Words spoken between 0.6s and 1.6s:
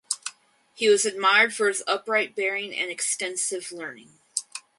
He was admired